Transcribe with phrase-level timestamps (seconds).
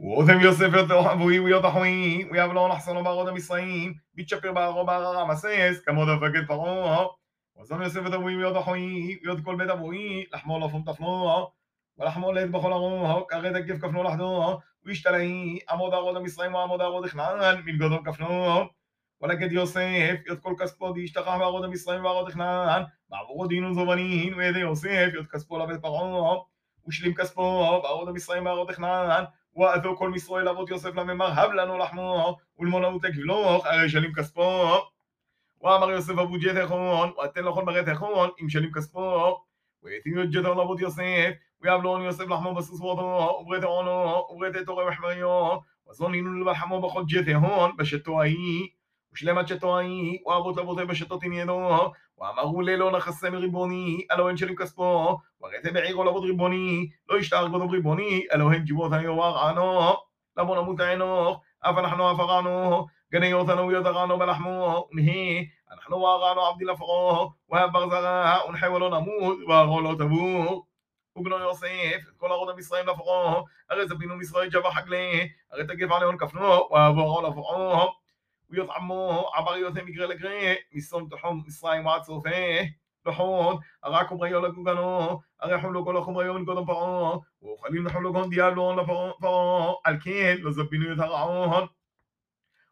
[0.00, 7.04] ועודם יוסף ואבוהים ויודחויים, ויבלון אחסנו בערוד המצרים, ויתשפר בערו בערר המסס, כמוד המפקד פרעה.
[7.56, 11.46] ועזם יוסף את ויות אחויים ויות כל בית אבוהי, לחמור לפום תפנו,
[11.98, 17.60] ולחמור לעת בכל ארוך, כרת הכיף כפנו לחדו, וישתלעי עמוד ערוד המצרים ועמוד ערוד הכנען,
[17.64, 18.60] מלגודו כפנו.
[19.20, 25.08] ולקט יוסף, יות כל כספו דישתכח בערות המצרים וערוד הכנען, בעבורו דינון זובנין, וידי יוסף,
[25.14, 26.36] יות כספו לבית פרעה,
[26.88, 29.24] ושלים כספו בערות המצרים וערוד הכנען,
[29.58, 34.62] ואביהו כל מישראל אבות יוסף לממר, הב לנו לחמו, ולמונאות לגבלוך, הרי שלים כספו.
[35.62, 39.38] ואמר יוסף אבו ג'תכון, ואתן לכל לכון ברתכון, אם שלים כספו.
[39.82, 41.02] ויתים ויתיר ג'תר לאבות יוסף,
[41.60, 45.56] ויאב ויבלון יוסף לחמו בסוס ואותו, וברית עונו, וברית תורם מחמריו,
[45.90, 48.68] וזון אינו לבחמו בכל ג'תהון, בשתו ההיא.
[49.12, 51.80] ושילם עד שתואי, אבות לבוטל בשתות עניינו,
[52.18, 57.68] ואמרו ללא נחסם מריבוני, הלא אין שלם כספו, ורתם בעירו לעבוד ריבוני, לא ישתער כבודו
[57.70, 59.80] ריבוני, הלא אין ג'יבות היוואר ענו,
[60.36, 66.64] למה נמות הענוך, אף אנחנו אף הרענו, גני אותנו ויודרנו בלחמו, ונהי, אנחנו וערנו עבדי
[66.64, 70.64] לפרעו, והבר זרע, ונחי ולא נמות, וערו לא תבור.
[71.16, 75.66] ובנו יוסף, את כל ארון עם ישראל לפרעו, הרי זה בינו מישראל ג'בח הגלי, הרי
[75.66, 77.97] תגיב עליון כפנו, ועבורו לפרעו.
[78.50, 82.70] ويطعموه عبريوث مجرلجريه مسوم تحوم مصري معצופيه
[83.06, 89.96] נכון, רק חומריו לגוגנו, הרי חומלוגו לא חומריו מנגודו פרעה, ואוכלים לחומלוגון דיאלון לפרעה, על
[90.02, 91.66] כן לא זפינו את הרעון.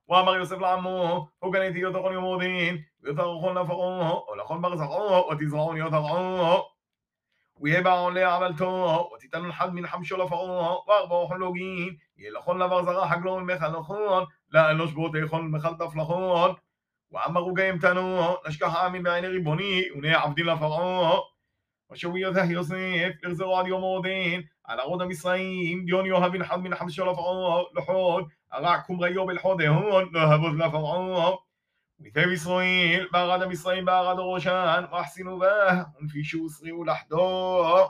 [0.08, 6.62] ואמר יוסף לעמו, הוגנתי יותרון יומורדין, יותרון לפרעה, או לכל ברזרעו, או תזרעון יותרעו.
[7.61, 13.45] ويبعون لي عمل تو وتيتن حد من حمش ولا فوق لوجين يلخون لبر زرع حقلون
[13.45, 16.57] مخلخون لا انوش بوت يخون مخل لخون
[17.11, 21.19] وعمرو جايم تنو نشكح عامي بعين ريبوني وني عبدين لفرعون
[21.91, 22.77] وشوي يذه يوسف
[23.25, 28.29] يغزروا عد يوم ودين على رود المصريين ديون يوهب حد من حمش ولا فوق لحون
[28.55, 31.37] اراكم ريوب الحود هون نهبوز لفرعون
[32.00, 37.87] وثاب إسرائيل בארד עם ישראל בארד ראשן, ואחסינו בה, ונפישו ושריעו לחדור.